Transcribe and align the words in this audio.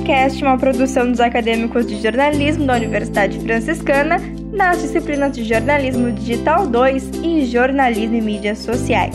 Podcast 0.00 0.42
é 0.42 0.46
uma 0.46 0.56
produção 0.56 1.10
dos 1.10 1.20
acadêmicos 1.20 1.86
de 1.86 2.00
jornalismo 2.00 2.64
da 2.64 2.74
Universidade 2.74 3.38
Franciscana 3.40 4.18
nas 4.50 4.80
disciplinas 4.80 5.32
de 5.32 5.44
Jornalismo 5.44 6.10
Digital 6.12 6.66
2 6.66 7.10
e 7.22 7.44
Jornalismo 7.44 8.16
e 8.16 8.20
Mídias 8.22 8.58
Sociais, 8.60 9.14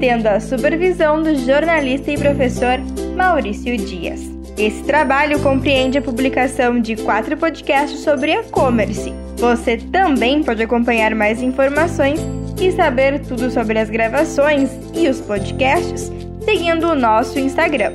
tendo 0.00 0.26
a 0.26 0.40
supervisão 0.40 1.22
do 1.22 1.36
jornalista 1.36 2.10
e 2.10 2.18
professor 2.18 2.78
Maurício 3.14 3.76
Dias. 3.76 4.22
Esse 4.56 4.82
trabalho 4.84 5.38
compreende 5.40 5.98
a 5.98 6.02
publicação 6.02 6.80
de 6.80 6.96
quatro 6.96 7.36
podcasts 7.36 8.00
sobre 8.00 8.32
e-commerce. 8.32 9.12
Você 9.36 9.76
também 9.76 10.42
pode 10.42 10.62
acompanhar 10.62 11.14
mais 11.14 11.42
informações 11.42 12.18
e 12.58 12.72
saber 12.72 13.20
tudo 13.20 13.50
sobre 13.50 13.78
as 13.78 13.90
gravações 13.90 14.70
e 14.94 15.06
os 15.06 15.20
podcasts 15.20 16.10
seguindo 16.44 16.88
o 16.88 16.94
nosso 16.94 17.38
Instagram, 17.38 17.92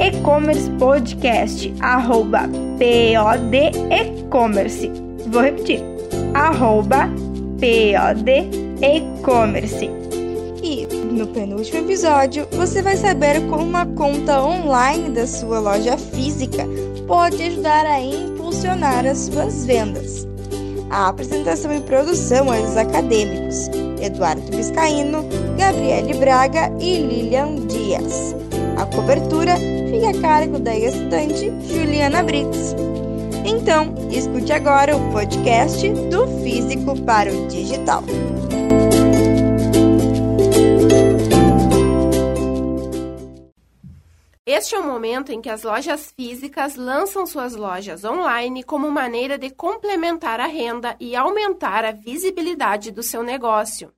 e-commerce 0.00 0.70
podcast, 0.78 1.72
arroba 1.80 2.48
pod 2.78 3.56
e-commerce. 3.90 4.90
Vou 5.26 5.42
repetir, 5.42 5.82
arroba 6.34 7.08
pod 7.60 8.24
e-commerce. 8.82 9.90
E 10.62 10.86
no 11.12 11.26
penúltimo 11.26 11.80
episódio, 11.80 12.46
você 12.52 12.80
vai 12.80 12.96
saber 12.96 13.46
como 13.48 13.64
uma 13.64 13.84
conta 13.84 14.42
online 14.42 15.10
da 15.10 15.26
sua 15.26 15.60
loja 15.60 15.98
física 15.98 16.66
pode 17.06 17.42
ajudar 17.42 17.84
a 17.84 18.00
impulsionar 18.00 19.04
as 19.04 19.18
suas 19.18 19.66
vendas. 19.66 20.26
A 20.90 21.08
apresentação 21.08 21.76
e 21.76 21.80
produção 21.80 22.52
é 22.52 22.62
dos 22.62 22.76
acadêmicos 22.76 23.68
Eduardo 24.00 24.42
Biscaíno, 24.56 25.24
Gabriele 25.58 26.14
Braga 26.14 26.72
e 26.80 26.98
Lilian 26.98 27.66
Dias. 27.66 28.34
A 28.76 28.86
cobertura 28.86 29.56
fica 30.00 30.08
a 30.08 30.20
cargo 30.20 30.58
da 30.58 30.74
estudante 30.74 31.50
Juliana 31.68 32.22
Brits. 32.22 32.74
Então, 33.44 33.94
escute 34.10 34.50
agora 34.50 34.96
o 34.96 35.12
podcast 35.12 35.86
do 36.08 36.26
Físico 36.42 36.98
para 37.02 37.30
o 37.30 37.48
Digital. 37.48 38.02
Este 44.46 44.74
é 44.74 44.78
o 44.78 44.86
momento 44.86 45.32
em 45.32 45.40
que 45.40 45.50
as 45.50 45.62
lojas 45.62 46.12
físicas 46.16 46.76
lançam 46.76 47.26
suas 47.26 47.54
lojas 47.54 48.02
online 48.02 48.62
como 48.62 48.90
maneira 48.90 49.36
de 49.36 49.50
complementar 49.50 50.40
a 50.40 50.46
renda 50.46 50.96
e 50.98 51.14
aumentar 51.14 51.84
a 51.84 51.92
visibilidade 51.92 52.90
do 52.90 53.02
seu 53.02 53.22
negócio. 53.22 53.92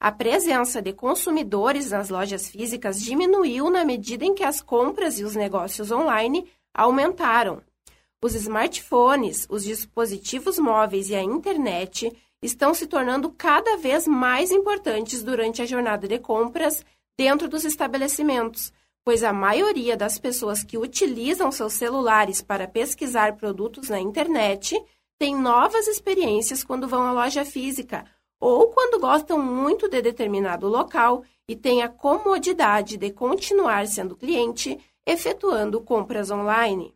A 0.00 0.12
presença 0.12 0.80
de 0.80 0.92
consumidores 0.92 1.90
nas 1.90 2.08
lojas 2.08 2.48
físicas 2.48 3.00
diminuiu 3.00 3.68
na 3.68 3.84
medida 3.84 4.24
em 4.24 4.34
que 4.34 4.44
as 4.44 4.60
compras 4.60 5.18
e 5.18 5.24
os 5.24 5.34
negócios 5.34 5.90
online 5.90 6.48
aumentaram. 6.72 7.62
Os 8.22 8.34
smartphones, 8.34 9.46
os 9.50 9.64
dispositivos 9.64 10.58
móveis 10.58 11.10
e 11.10 11.14
a 11.14 11.22
internet 11.22 12.16
estão 12.40 12.72
se 12.72 12.86
tornando 12.86 13.30
cada 13.30 13.76
vez 13.76 14.06
mais 14.06 14.50
importantes 14.52 15.22
durante 15.22 15.62
a 15.62 15.66
jornada 15.66 16.06
de 16.06 16.18
compras 16.18 16.84
dentro 17.16 17.48
dos 17.48 17.64
estabelecimentos 17.64 18.72
pois 19.08 19.24
a 19.24 19.32
maioria 19.32 19.96
das 19.96 20.18
pessoas 20.18 20.62
que 20.62 20.76
utilizam 20.76 21.50
seus 21.50 21.72
celulares 21.72 22.42
para 22.42 22.68
pesquisar 22.68 23.36
produtos 23.36 23.88
na 23.88 23.98
internet 23.98 24.78
tem 25.18 25.34
novas 25.34 25.88
experiências 25.88 26.62
quando 26.62 26.86
vão 26.86 27.04
à 27.04 27.12
loja 27.12 27.42
física 27.42 28.04
ou 28.40 28.70
quando 28.70 29.00
gostam 29.00 29.42
muito 29.42 29.88
de 29.88 30.00
determinado 30.00 30.68
local 30.68 31.24
e 31.48 31.56
têm 31.56 31.82
a 31.82 31.88
comodidade 31.88 32.96
de 32.96 33.10
continuar 33.10 33.86
sendo 33.86 34.16
cliente 34.16 34.78
efetuando 35.06 35.80
compras 35.80 36.30
online. 36.30 36.94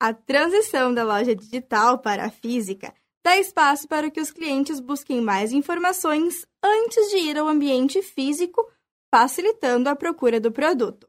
A 0.00 0.12
transição 0.12 0.92
da 0.92 1.04
loja 1.04 1.34
digital 1.34 1.98
para 1.98 2.26
a 2.26 2.30
física 2.30 2.92
dá 3.24 3.38
espaço 3.38 3.86
para 3.86 4.10
que 4.10 4.20
os 4.20 4.30
clientes 4.30 4.80
busquem 4.80 5.20
mais 5.20 5.52
informações 5.52 6.44
antes 6.62 7.10
de 7.10 7.18
ir 7.18 7.38
ao 7.38 7.46
ambiente 7.46 8.02
físico 8.02 8.66
facilitando 9.14 9.88
a 9.88 9.94
procura 9.94 10.40
do 10.40 10.50
produto. 10.50 11.08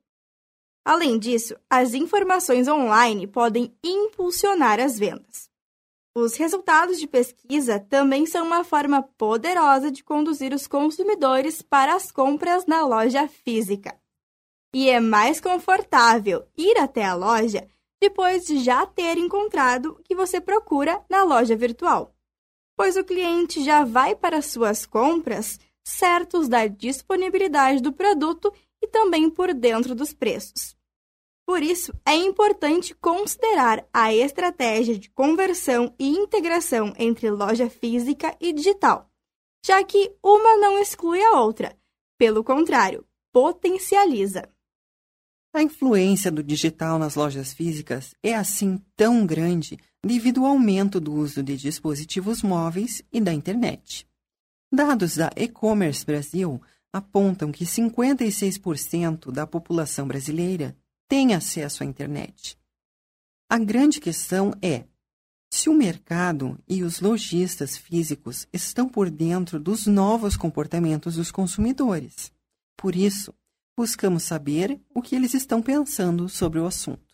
Além 0.85 1.17
disso, 1.17 1.55
as 1.69 1.93
informações 1.93 2.67
online 2.67 3.25
podem 3.25 3.73
impulsionar 3.81 4.79
as 4.79 4.99
vendas. 4.99 5.49
Os 6.15 6.35
resultados 6.35 6.99
de 6.99 7.07
pesquisa 7.07 7.79
também 7.79 8.27
são 8.27 8.45
uma 8.45 8.63
forma 8.63 9.01
poderosa 9.01 9.89
de 9.89 10.03
conduzir 10.03 10.53
os 10.53 10.67
consumidores 10.67 11.63
para 11.63 11.95
as 11.95 12.11
compras 12.11 12.67
na 12.67 12.85
loja 12.85 13.27
física. 13.27 13.99
E 14.71 14.89
é 14.89 14.99
mais 14.99 15.41
confortável 15.41 16.45
ir 16.55 16.77
até 16.77 17.03
a 17.03 17.15
loja 17.15 17.67
depois 17.99 18.45
de 18.45 18.59
já 18.59 18.85
ter 18.85 19.17
encontrado 19.17 19.91
o 19.91 20.03
que 20.03 20.13
você 20.13 20.39
procura 20.39 21.03
na 21.09 21.23
loja 21.23 21.55
virtual, 21.55 22.13
pois 22.75 22.95
o 22.95 23.03
cliente 23.03 23.63
já 23.63 23.83
vai 23.83 24.15
para 24.15 24.41
suas 24.41 24.85
compras 24.85 25.59
certos 25.83 26.47
da 26.47 26.67
disponibilidade 26.67 27.81
do 27.81 27.91
produto 27.91 28.53
e 28.81 28.87
também 28.87 29.29
por 29.29 29.53
dentro 29.53 29.95
dos 29.95 30.13
preços. 30.13 30.75
Por 31.45 31.61
isso, 31.61 31.93
é 32.05 32.15
importante 32.15 32.95
considerar 32.95 33.85
a 33.93 34.13
estratégia 34.13 34.97
de 34.97 35.09
conversão 35.09 35.93
e 35.99 36.07
integração 36.07 36.93
entre 36.97 37.29
loja 37.29 37.69
física 37.69 38.35
e 38.39 38.53
digital, 38.53 39.09
já 39.65 39.83
que 39.83 40.15
uma 40.23 40.57
não 40.57 40.79
exclui 40.79 41.21
a 41.21 41.41
outra, 41.41 41.77
pelo 42.17 42.43
contrário, 42.43 43.05
potencializa. 43.33 44.49
A 45.53 45.61
influência 45.61 46.31
do 46.31 46.41
digital 46.41 46.97
nas 46.97 47.15
lojas 47.15 47.53
físicas 47.53 48.15
é 48.23 48.33
assim 48.33 48.81
tão 48.95 49.25
grande 49.25 49.77
devido 50.03 50.41
ao 50.41 50.53
aumento 50.53 50.99
do 50.99 51.13
uso 51.13 51.43
de 51.43 51.55
dispositivos 51.57 52.41
móveis 52.41 53.03
e 53.11 53.21
da 53.21 53.33
internet. 53.33 54.07
Dados 54.71 55.15
da 55.15 55.29
E-Commerce 55.35 56.03
Brasil 56.03 56.59
apontam 56.91 57.51
que 57.51 57.65
56% 57.65 59.31
da 59.31 59.45
população 59.45 60.07
brasileira 60.07 60.75
tem 61.07 61.33
acesso 61.33 61.83
à 61.83 61.85
internet. 61.85 62.57
A 63.49 63.57
grande 63.57 63.99
questão 63.99 64.53
é 64.61 64.85
se 65.51 65.69
o 65.69 65.73
mercado 65.73 66.57
e 66.67 66.83
os 66.83 66.99
lojistas 66.99 67.77
físicos 67.77 68.47
estão 68.51 68.89
por 68.89 69.09
dentro 69.11 69.59
dos 69.59 69.85
novos 69.85 70.35
comportamentos 70.35 71.15
dos 71.15 71.29
consumidores. 71.29 72.31
Por 72.75 72.95
isso, 72.95 73.31
buscamos 73.77 74.23
saber 74.23 74.81
o 74.93 75.01
que 75.01 75.15
eles 75.15 75.35
estão 75.35 75.61
pensando 75.61 76.27
sobre 76.27 76.59
o 76.59 76.65
assunto. 76.65 77.13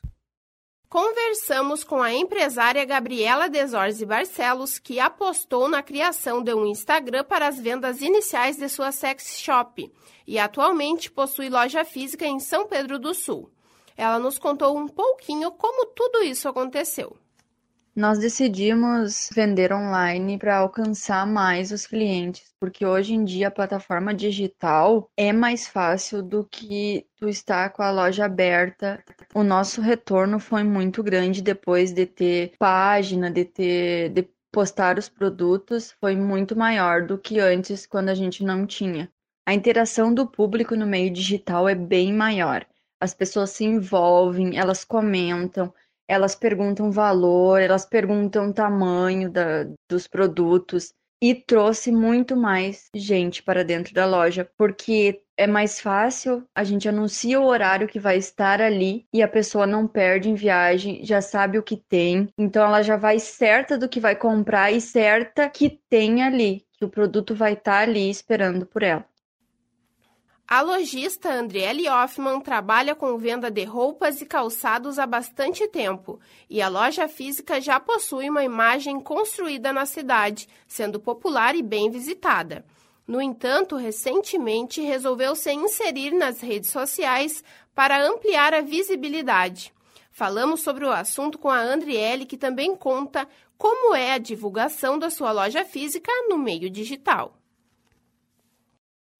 Conversamos 0.87 1.83
com 1.83 2.01
a 2.01 2.11
empresária 2.11 2.83
Gabriela 2.83 3.47
Desorzi 3.47 4.05
Barcelos, 4.05 4.79
que 4.79 4.99
apostou 4.99 5.69
na 5.69 5.83
criação 5.83 6.41
de 6.41 6.51
um 6.53 6.65
Instagram 6.65 7.23
para 7.25 7.47
as 7.47 7.59
vendas 7.59 8.01
iniciais 8.01 8.57
de 8.57 8.67
sua 8.67 8.91
sex 8.91 9.37
shop 9.37 9.91
e 10.25 10.39
atualmente 10.39 11.11
possui 11.11 11.49
loja 11.49 11.85
física 11.85 12.25
em 12.25 12.39
São 12.39 12.67
Pedro 12.67 12.97
do 12.97 13.13
Sul. 13.13 13.51
Ela 13.99 14.17
nos 14.17 14.39
contou 14.39 14.77
um 14.77 14.87
pouquinho 14.87 15.51
como 15.51 15.87
tudo 15.87 16.23
isso 16.23 16.47
aconteceu. 16.47 17.17
Nós 17.93 18.17
decidimos 18.17 19.29
vender 19.35 19.73
online 19.73 20.37
para 20.37 20.55
alcançar 20.55 21.27
mais 21.27 21.69
os 21.73 21.85
clientes, 21.85 22.53
porque 22.61 22.85
hoje 22.85 23.13
em 23.13 23.25
dia 23.25 23.49
a 23.49 23.51
plataforma 23.51 24.13
digital 24.13 25.11
é 25.17 25.33
mais 25.33 25.67
fácil 25.67 26.23
do 26.23 26.45
que 26.45 27.05
tu 27.17 27.27
estar 27.27 27.71
com 27.71 27.83
a 27.83 27.91
loja 27.91 28.23
aberta. 28.23 29.03
O 29.35 29.43
nosso 29.43 29.81
retorno 29.81 30.39
foi 30.39 30.63
muito 30.63 31.03
grande 31.03 31.41
depois 31.41 31.91
de 31.91 32.05
ter 32.05 32.53
página, 32.57 33.29
de 33.29 33.43
ter 33.43 34.11
de 34.11 34.29
postar 34.49 34.97
os 34.97 35.09
produtos, 35.09 35.91
foi 35.99 36.15
muito 36.15 36.55
maior 36.55 37.05
do 37.05 37.17
que 37.17 37.37
antes 37.37 37.85
quando 37.85 38.07
a 38.07 38.15
gente 38.15 38.45
não 38.45 38.65
tinha. 38.65 39.11
A 39.45 39.53
interação 39.53 40.13
do 40.13 40.25
público 40.25 40.73
no 40.73 40.87
meio 40.87 41.11
digital 41.11 41.67
é 41.67 41.75
bem 41.75 42.13
maior. 42.13 42.65
As 42.99 43.13
pessoas 43.13 43.51
se 43.51 43.63
envolvem, 43.63 44.57
elas 44.57 44.83
comentam, 44.83 45.73
elas 46.07 46.35
perguntam 46.35 46.91
valor, 46.91 47.61
elas 47.61 47.85
perguntam 47.85 48.51
tamanho 48.51 49.29
da, 49.29 49.65
dos 49.87 50.07
produtos 50.07 50.93
e 51.21 51.35
trouxe 51.35 51.91
muito 51.91 52.35
mais 52.35 52.87
gente 52.95 53.43
para 53.43 53.63
dentro 53.63 53.93
da 53.93 54.05
loja, 54.05 54.49
porque 54.57 55.21
é 55.37 55.45
mais 55.45 55.79
fácil, 55.79 56.45
a 56.55 56.63
gente 56.63 56.87
anuncia 56.87 57.39
o 57.39 57.45
horário 57.45 57.87
que 57.87 57.99
vai 57.99 58.17
estar 58.17 58.61
ali 58.61 59.05
e 59.13 59.21
a 59.21 59.27
pessoa 59.27 59.67
não 59.67 59.87
perde 59.87 60.29
em 60.29 60.35
viagem, 60.35 61.03
já 61.05 61.21
sabe 61.21 61.57
o 61.57 61.63
que 61.63 61.77
tem, 61.77 62.29
então 62.37 62.65
ela 62.65 62.81
já 62.81 62.97
vai 62.97 63.19
certa 63.19 63.77
do 63.77 63.87
que 63.87 63.99
vai 63.99 64.15
comprar 64.15 64.71
e 64.71 64.81
certa 64.81 65.49
que 65.49 65.79
tem 65.89 66.23
ali, 66.23 66.65
que 66.73 66.85
o 66.85 66.89
produto 66.89 67.35
vai 67.35 67.53
estar 67.53 67.79
ali 67.79 68.09
esperando 68.09 68.65
por 68.65 68.81
ela. 68.81 69.05
A 70.51 70.61
lojista 70.61 71.31
Andriele 71.31 71.87
Hoffman 71.87 72.41
trabalha 72.41 72.95
com 72.95 73.15
venda 73.19 73.51
de 73.51 73.63
roupas 73.65 74.19
e 74.19 74.25
calçados 74.25 74.97
há 74.97 75.05
bastante 75.05 75.67
tempo 75.67 76.19
e 76.49 76.59
a 76.59 76.67
loja 76.67 77.07
física 77.07 77.61
já 77.61 77.79
possui 77.79 78.31
uma 78.31 78.43
imagem 78.43 78.99
construída 78.99 79.71
na 79.71 79.85
cidade, 79.85 80.49
sendo 80.65 80.99
popular 80.99 81.55
e 81.55 81.61
bem 81.61 81.91
visitada. 81.91 82.65
No 83.05 83.21
entanto, 83.21 83.75
recentemente 83.75 84.81
resolveu 84.81 85.35
se 85.35 85.53
inserir 85.53 86.15
nas 86.15 86.41
redes 86.41 86.71
sociais 86.71 87.43
para 87.75 88.03
ampliar 88.03 88.51
a 88.51 88.61
visibilidade. 88.61 89.71
Falamos 90.11 90.61
sobre 90.61 90.83
o 90.83 90.91
assunto 90.91 91.37
com 91.37 91.49
a 91.49 91.59
Andriele, 91.59 92.25
que 92.25 92.35
também 92.35 92.75
conta 92.75 93.29
como 93.55 93.93
é 93.93 94.13
a 94.13 94.17
divulgação 94.17 94.97
da 94.97 95.11
sua 95.11 95.31
loja 95.31 95.63
física 95.63 96.11
no 96.27 96.39
meio 96.39 96.71
digital. 96.71 97.38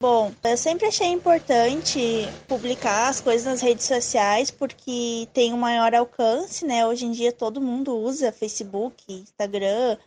Bom, 0.02 0.34
eu 0.46 0.56
sempre 0.56 0.86
achei 0.88 1.08
importante 1.08 2.00
publicar 2.48 3.10
as 3.10 3.20
coisas 3.20 3.46
nas 3.46 3.60
redes 3.60 3.86
sociais 3.86 4.50
porque 4.50 5.28
tem 5.34 5.54
um 5.54 5.58
maior 5.58 5.94
alcance, 5.94 6.66
né? 6.66 6.88
Hoje 6.88 7.06
em 7.06 7.12
dia 7.12 7.34
todo 7.34 7.60
mundo 7.60 7.94
usa 7.98 8.32
Facebook, 8.32 9.04
Instagram, 9.12 9.98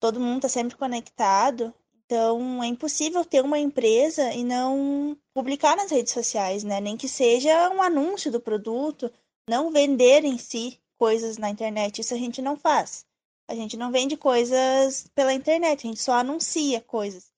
todo 0.00 0.18
mundo 0.18 0.36
está 0.38 0.48
sempre 0.48 0.78
conectado. 0.78 1.74
Então 2.06 2.62
é 2.62 2.68
impossível 2.68 3.22
ter 3.22 3.44
uma 3.44 3.58
empresa 3.58 4.32
e 4.32 4.42
não 4.42 5.14
publicar 5.34 5.76
nas 5.76 5.90
redes 5.90 6.14
sociais, 6.14 6.64
né? 6.64 6.80
Nem 6.80 6.96
que 6.96 7.06
seja 7.06 7.68
um 7.68 7.82
anúncio 7.82 8.32
do 8.32 8.40
produto, 8.40 9.12
não 9.46 9.70
vender 9.70 10.24
em 10.24 10.38
si 10.38 10.80
coisas 10.96 11.36
na 11.36 11.50
internet. 11.50 12.00
Isso 12.00 12.14
a 12.14 12.18
gente 12.18 12.40
não 12.40 12.56
faz. 12.56 13.04
A 13.46 13.54
gente 13.54 13.76
não 13.76 13.92
vende 13.92 14.16
coisas 14.16 15.06
pela 15.14 15.34
internet, 15.34 15.86
a 15.86 15.90
gente 15.90 16.00
só 16.00 16.12
anuncia 16.12 16.80
coisas. 16.80 17.30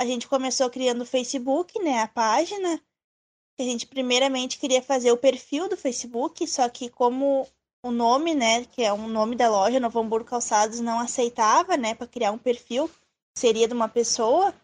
A 0.00 0.06
gente 0.06 0.26
começou 0.26 0.70
criando 0.70 1.02
o 1.02 1.06
Facebook, 1.06 1.78
né, 1.78 2.00
a 2.00 2.08
página. 2.08 2.80
A 3.58 3.62
gente 3.62 3.86
primeiramente 3.86 4.58
queria 4.58 4.80
fazer 4.80 5.12
o 5.12 5.16
perfil 5.18 5.68
do 5.68 5.76
Facebook, 5.76 6.46
só 6.46 6.66
que 6.70 6.88
como 6.88 7.46
o 7.82 7.90
nome, 7.90 8.34
né, 8.34 8.64
que 8.64 8.82
é 8.82 8.90
um 8.90 9.06
nome 9.06 9.36
da 9.36 9.50
loja, 9.50 9.78
Novo 9.78 10.00
Hamburgo 10.00 10.30
Calçados, 10.30 10.80
não 10.80 10.98
aceitava, 10.98 11.76
né, 11.76 11.94
para 11.94 12.06
criar 12.06 12.32
um 12.32 12.38
perfil, 12.38 12.90
seria 13.36 13.68
de 13.68 13.74
uma 13.74 13.90
pessoa, 13.90 14.54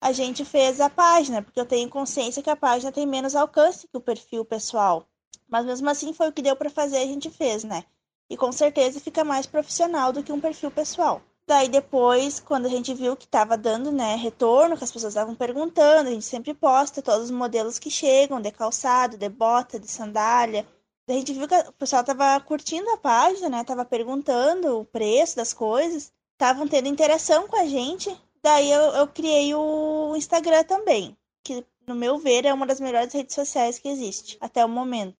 a 0.00 0.10
gente 0.10 0.44
fez 0.44 0.80
a 0.80 0.90
página, 0.90 1.42
porque 1.42 1.60
eu 1.60 1.66
tenho 1.66 1.88
consciência 1.88 2.42
que 2.42 2.50
a 2.50 2.56
página 2.56 2.90
tem 2.90 3.06
menos 3.06 3.36
alcance 3.36 3.86
que 3.86 3.96
o 3.96 4.00
perfil 4.00 4.44
pessoal. 4.44 5.06
Mas 5.48 5.64
mesmo 5.64 5.88
assim 5.88 6.12
foi 6.12 6.28
o 6.28 6.32
que 6.32 6.42
deu 6.42 6.56
para 6.56 6.68
fazer, 6.68 6.96
a 6.96 7.06
gente 7.06 7.30
fez, 7.30 7.62
né? 7.62 7.84
E 8.28 8.36
com 8.36 8.50
certeza 8.50 8.98
fica 8.98 9.22
mais 9.22 9.46
profissional 9.46 10.12
do 10.12 10.24
que 10.24 10.32
um 10.32 10.40
perfil 10.40 10.72
pessoal. 10.72 11.22
Daí 11.46 11.68
depois, 11.68 12.38
quando 12.38 12.66
a 12.66 12.68
gente 12.68 12.94
viu 12.94 13.16
que 13.16 13.24
estava 13.24 13.56
dando, 13.56 13.90
né, 13.90 14.14
retorno, 14.14 14.76
que 14.76 14.84
as 14.84 14.92
pessoas 14.92 15.12
estavam 15.12 15.34
perguntando, 15.34 16.08
a 16.08 16.12
gente 16.12 16.24
sempre 16.24 16.54
posta 16.54 17.02
todos 17.02 17.24
os 17.24 17.30
modelos 17.30 17.78
que 17.78 17.90
chegam, 17.90 18.40
de 18.40 18.50
calçado, 18.52 19.16
de 19.16 19.28
bota, 19.28 19.78
de 19.78 19.88
sandália. 19.88 20.66
Daí 21.06 21.16
a 21.16 21.18
gente 21.18 21.32
viu 21.32 21.48
que 21.48 21.54
o 21.54 21.72
pessoal 21.72 22.02
estava 22.02 22.40
curtindo 22.44 22.88
a 22.90 22.96
página, 22.96 23.48
né, 23.48 23.64
tava 23.64 23.84
perguntando 23.84 24.80
o 24.80 24.84
preço 24.84 25.36
das 25.36 25.52
coisas, 25.52 26.12
estavam 26.32 26.68
tendo 26.68 26.88
interação 26.88 27.48
com 27.48 27.56
a 27.56 27.66
gente. 27.66 28.16
Daí 28.42 28.70
eu, 28.70 28.82
eu 28.94 29.08
criei 29.08 29.54
o 29.54 30.14
Instagram 30.16 30.64
também, 30.64 31.16
que 31.42 31.66
no 31.86 31.94
meu 31.94 32.18
ver 32.18 32.44
é 32.44 32.54
uma 32.54 32.66
das 32.66 32.80
melhores 32.80 33.12
redes 33.12 33.34
sociais 33.34 33.78
que 33.78 33.88
existe 33.88 34.38
até 34.40 34.64
o 34.64 34.68
momento. 34.68 35.16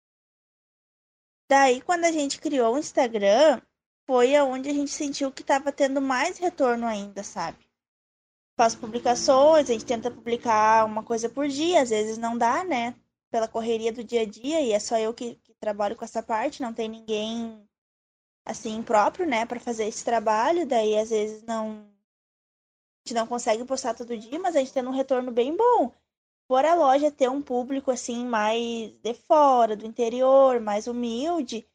Daí 1.49 1.81
quando 1.81 2.05
a 2.05 2.13
gente 2.13 2.41
criou 2.41 2.75
o 2.75 2.79
Instagram, 2.79 3.61
foi 4.07 4.35
aonde 4.37 4.69
a 4.69 4.73
gente 4.73 4.91
sentiu 4.91 5.31
que 5.33 5.43
estava 5.43 5.73
tendo 5.73 6.01
mais 6.01 6.39
retorno 6.39 6.87
ainda, 6.87 7.23
sabe? 7.23 7.59
Faço 8.57 8.79
publicações, 8.79 9.71
a 9.71 9.73
gente 9.73 9.85
tenta 9.85 10.11
publicar 10.11 10.85
uma 10.85 11.03
coisa 11.03 11.29
por 11.29 11.49
dia, 11.49 11.83
às 11.83 11.91
vezes 11.91 12.19
não 12.19 12.37
dá, 12.37 12.65
né? 12.65 12.95
Pela 13.31 13.49
correria 13.49 13.93
do 13.93 14.05
dia 14.05 14.23
a 14.23 14.27
dia, 14.27 14.61
e 14.61 14.73
é 14.73 14.79
só 14.79 14.99
eu 14.99 15.15
que, 15.15 15.37
que 15.37 15.55
trabalho 15.55 15.97
com 15.97 16.05
essa 16.05 16.23
parte, 16.23 16.63
não 16.63 16.75
tem 16.75 16.89
ninguém 16.89 17.67
assim 18.45 18.83
próprio, 18.83 19.27
né, 19.27 19.47
para 19.47 19.61
fazer 19.61 19.85
esse 19.87 20.05
trabalho, 20.05 20.67
daí 20.67 20.99
às 20.99 21.11
vezes 21.11 21.43
não 21.45 21.87
a 23.05 23.09
gente 23.09 23.15
não 23.15 23.27
consegue 23.27 23.65
postar 23.65 23.95
todo 23.95 24.17
dia, 24.17 24.39
mas 24.39 24.55
a 24.55 24.61
gente 24.61 24.73
tem 24.73 24.87
um 24.87 24.93
retorno 24.93 25.33
bem 25.33 25.57
bom. 25.57 25.93
Por 26.47 26.65
a 26.65 26.75
loja 26.75 27.11
ter 27.11 27.29
um 27.29 27.43
público 27.43 27.91
assim 27.91 28.25
mais 28.25 28.93
de 29.03 29.15
fora, 29.15 29.77
do 29.77 29.87
interior, 29.87 30.61
mais 30.61 30.87
humilde, 30.87 31.67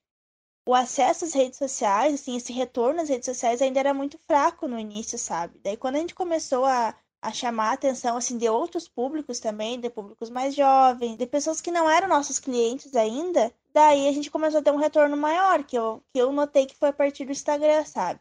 o 0.68 0.76
acesso 0.76 1.24
às 1.24 1.34
redes 1.34 1.58
sociais, 1.58 2.14
assim, 2.14 2.36
esse 2.36 2.52
retorno 2.52 3.02
às 3.02 3.08
redes 3.08 3.26
sociais 3.26 3.62
ainda 3.62 3.80
era 3.80 3.94
muito 3.94 4.20
fraco 4.28 4.68
no 4.68 4.78
início, 4.78 5.18
sabe? 5.18 5.58
Daí 5.64 5.78
quando 5.78 5.96
a 5.96 6.00
gente 6.00 6.14
começou 6.14 6.66
a, 6.66 6.94
a 7.22 7.32
chamar 7.32 7.70
a 7.70 7.74
atenção, 7.74 8.18
assim, 8.18 8.38
de 8.38 8.50
outros 8.50 8.86
públicos 8.86 9.40
também, 9.40 9.80
de 9.80 9.90
públicos 9.90 10.30
mais 10.30 10.54
jovens, 10.54 11.16
de 11.16 11.26
pessoas 11.26 11.62
que 11.62 11.72
não 11.72 11.90
eram 11.90 12.10
nossos 12.10 12.38
clientes 12.38 12.94
ainda, 12.98 13.50
daí 13.74 14.10
a 14.10 14.12
gente 14.12 14.30
começou 14.30 14.60
a 14.60 14.62
ter 14.62 14.72
um 14.72 14.76
retorno 14.76 15.16
maior, 15.16 15.64
que 15.64 15.78
eu, 15.78 16.04
que 16.12 16.20
eu 16.20 16.34
notei 16.34 16.66
que 16.66 16.76
foi 16.76 16.90
a 16.90 16.94
partir 16.94 17.24
do 17.24 17.32
Instagram, 17.32 17.86
sabe? 17.86 18.20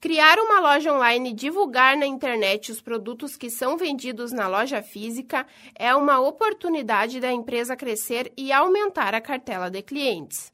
Criar 0.00 0.36
uma 0.40 0.58
loja 0.58 0.92
online 0.92 1.30
e 1.30 1.32
divulgar 1.32 1.96
na 1.96 2.06
internet 2.06 2.72
os 2.72 2.80
produtos 2.80 3.36
que 3.36 3.48
são 3.48 3.76
vendidos 3.76 4.32
na 4.32 4.48
loja 4.48 4.82
física 4.82 5.46
é 5.76 5.94
uma 5.94 6.18
oportunidade 6.18 7.20
da 7.20 7.30
empresa 7.30 7.76
crescer 7.76 8.32
e 8.36 8.50
aumentar 8.50 9.14
a 9.14 9.20
cartela 9.20 9.70
de 9.70 9.80
clientes 9.80 10.50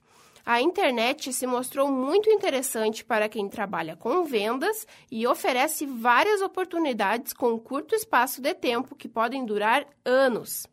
a 0.49 0.63
internet 0.63 1.31
se 1.31 1.47
mostrou 1.47 1.93
muito 1.93 2.31
interessante 2.31 3.05
para 3.05 3.29
quem 3.29 3.51
trabalha 3.51 3.95
com 3.95 4.25
vendas 4.25 4.87
e 5.11 5.27
oferece 5.27 5.85
várias 5.85 6.41
oportunidades 6.41 7.35
com 7.35 7.61
curto 7.61 7.95
espaço 7.95 8.41
de 8.41 8.55
tempo 8.55 8.97
que 8.97 9.11
podem 9.11 9.45
durar 9.45 9.87
anos. 10.03 10.67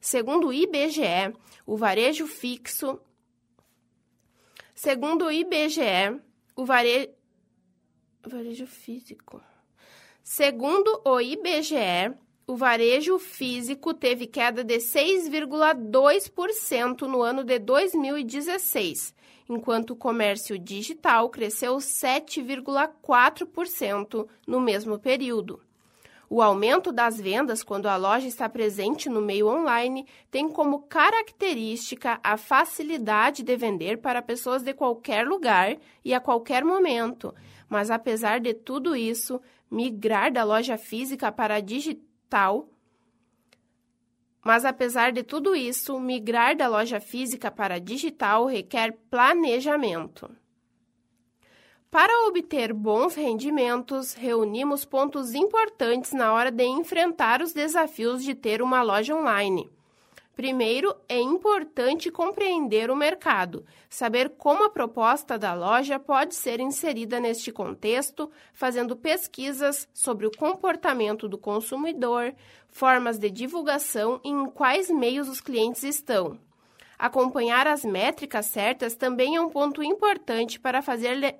Segundo 0.00 0.48
o 0.48 0.52
IBGE, 0.52 1.32
o 1.64 1.76
varejo 1.76 2.26
fixo. 2.26 3.00
Segundo 4.74 5.26
o 5.26 5.30
IBGE, 5.30 6.20
o 6.56 6.64
vare... 6.64 7.14
varejo 8.26 8.66
físico. 8.66 9.40
Segundo 10.24 11.00
o 11.04 11.20
IBGE, 11.20 12.12
o 12.46 12.56
varejo 12.56 13.18
físico 13.18 13.92
teve 13.94 14.26
queda 14.26 14.62
de 14.64 14.78
6,2% 14.78 17.02
no 17.02 17.22
ano 17.22 17.44
de 17.44 17.58
2016, 17.58 19.14
enquanto 19.48 19.90
o 19.90 19.96
comércio 19.96 20.58
digital 20.58 21.30
cresceu 21.30 21.76
7,4% 21.76 24.26
no 24.46 24.60
mesmo 24.60 24.98
período. 24.98 25.60
O 26.28 26.40
aumento 26.40 26.90
das 26.90 27.20
vendas 27.20 27.62
quando 27.62 27.86
a 27.86 27.96
loja 27.96 28.26
está 28.26 28.48
presente 28.48 29.08
no 29.10 29.20
meio 29.20 29.48
online 29.48 30.06
tem 30.30 30.48
como 30.48 30.80
característica 30.80 32.18
a 32.24 32.38
facilidade 32.38 33.42
de 33.42 33.54
vender 33.54 33.98
para 33.98 34.22
pessoas 34.22 34.62
de 34.62 34.72
qualquer 34.72 35.26
lugar 35.26 35.76
e 36.02 36.14
a 36.14 36.20
qualquer 36.20 36.64
momento. 36.64 37.34
Mas 37.68 37.90
apesar 37.90 38.40
de 38.40 38.54
tudo 38.54 38.96
isso, 38.96 39.42
migrar 39.70 40.32
da 40.32 40.42
loja 40.42 40.78
física 40.78 41.30
para 41.30 41.56
a 41.56 41.60
digital 41.60 42.11
digital. 42.32 42.68
Mas 44.44 44.64
apesar 44.64 45.12
de 45.12 45.22
tudo 45.22 45.54
isso, 45.54 46.00
migrar 46.00 46.56
da 46.56 46.66
loja 46.66 46.98
física 46.98 47.50
para 47.50 47.78
digital 47.78 48.46
requer 48.46 48.92
planejamento. 49.10 50.30
Para 51.90 52.26
obter 52.26 52.72
bons 52.72 53.14
rendimentos, 53.14 54.14
reunimos 54.14 54.84
pontos 54.84 55.34
importantes 55.34 56.12
na 56.12 56.32
hora 56.32 56.50
de 56.50 56.64
enfrentar 56.64 57.42
os 57.42 57.52
desafios 57.52 58.24
de 58.24 58.34
ter 58.34 58.62
uma 58.62 58.82
loja 58.82 59.14
online. 59.14 59.70
Primeiro, 60.34 60.96
é 61.08 61.20
importante 61.20 62.10
compreender 62.10 62.90
o 62.90 62.96
mercado, 62.96 63.66
saber 63.90 64.30
como 64.30 64.64
a 64.64 64.70
proposta 64.70 65.38
da 65.38 65.52
loja 65.52 65.98
pode 65.98 66.34
ser 66.34 66.58
inserida 66.58 67.20
neste 67.20 67.52
contexto, 67.52 68.30
fazendo 68.54 68.96
pesquisas 68.96 69.86
sobre 69.92 70.26
o 70.26 70.30
comportamento 70.30 71.28
do 71.28 71.36
consumidor, 71.36 72.34
formas 72.70 73.18
de 73.18 73.30
divulgação 73.30 74.20
e 74.24 74.30
em 74.30 74.46
quais 74.46 74.88
meios 74.88 75.28
os 75.28 75.40
clientes 75.40 75.82
estão. 75.82 76.38
Acompanhar 76.98 77.66
as 77.66 77.84
métricas 77.84 78.46
certas 78.46 78.94
também 78.94 79.36
é 79.36 79.40
um 79.40 79.50
ponto 79.50 79.82
importante 79.82 80.58
para 80.58 80.80
fazer 80.80 81.36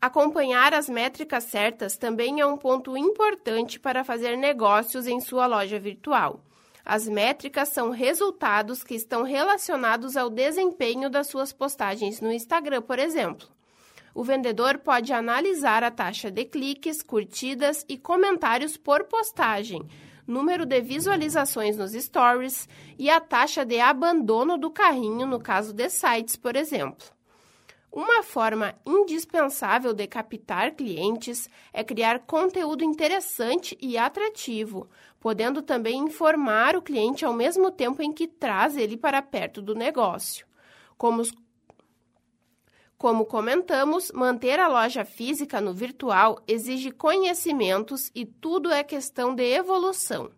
Acompanhar 0.00 0.72
as 0.72 0.88
métricas 0.88 1.44
certas 1.44 1.98
também 1.98 2.40
é 2.40 2.46
um 2.46 2.56
ponto 2.56 2.96
importante 2.96 3.78
para 3.78 4.04
fazer 4.04 4.36
negócios 4.36 5.06
em 5.06 5.20
sua 5.20 5.46
loja 5.46 5.78
virtual. 5.78 6.40
As 6.84 7.08
métricas 7.08 7.70
são 7.70 7.90
resultados 7.90 8.84
que 8.84 8.94
estão 8.94 9.22
relacionados 9.22 10.16
ao 10.16 10.28
desempenho 10.28 11.08
das 11.08 11.28
suas 11.28 11.50
postagens 11.52 12.20
no 12.20 12.30
Instagram, 12.30 12.82
por 12.82 12.98
exemplo. 12.98 13.48
O 14.14 14.22
vendedor 14.22 14.78
pode 14.78 15.12
analisar 15.12 15.82
a 15.82 15.90
taxa 15.90 16.30
de 16.30 16.44
cliques, 16.44 17.02
curtidas 17.02 17.84
e 17.88 17.96
comentários 17.96 18.76
por 18.76 19.04
postagem, 19.04 19.88
número 20.26 20.66
de 20.66 20.80
visualizações 20.82 21.76
nos 21.76 21.92
stories 21.92 22.68
e 22.98 23.08
a 23.08 23.18
taxa 23.18 23.64
de 23.64 23.80
abandono 23.80 24.58
do 24.58 24.70
carrinho 24.70 25.26
no 25.26 25.40
caso 25.40 25.72
de 25.72 25.88
sites, 25.88 26.36
por 26.36 26.54
exemplo. 26.54 27.13
Uma 27.94 28.24
forma 28.24 28.74
indispensável 28.84 29.94
de 29.94 30.08
captar 30.08 30.72
clientes 30.72 31.48
é 31.72 31.84
criar 31.84 32.18
conteúdo 32.26 32.82
interessante 32.82 33.78
e 33.80 33.96
atrativo, 33.96 34.88
podendo 35.20 35.62
também 35.62 35.98
informar 35.98 36.74
o 36.74 36.82
cliente 36.82 37.24
ao 37.24 37.32
mesmo 37.32 37.70
tempo 37.70 38.02
em 38.02 38.12
que 38.12 38.26
traz 38.26 38.76
ele 38.76 38.96
para 38.96 39.22
perto 39.22 39.62
do 39.62 39.76
negócio. 39.76 40.44
Como, 40.98 41.22
como 42.98 43.24
comentamos, 43.26 44.10
manter 44.10 44.58
a 44.58 44.66
loja 44.66 45.04
física 45.04 45.60
no 45.60 45.72
virtual 45.72 46.42
exige 46.48 46.90
conhecimentos 46.90 48.10
e 48.12 48.26
tudo 48.26 48.72
é 48.72 48.82
questão 48.82 49.32
de 49.36 49.44
evolução. 49.44 50.32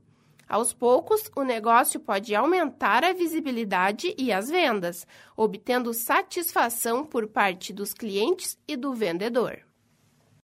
Aos 0.48 0.72
poucos, 0.72 1.28
o 1.34 1.42
negócio 1.42 1.98
pode 1.98 2.34
aumentar 2.34 3.02
a 3.02 3.12
visibilidade 3.12 4.14
e 4.16 4.32
as 4.32 4.48
vendas, 4.48 5.06
obtendo 5.36 5.92
satisfação 5.92 7.04
por 7.04 7.26
parte 7.26 7.72
dos 7.72 7.92
clientes 7.92 8.56
e 8.68 8.76
do 8.76 8.94
vendedor. 8.94 9.65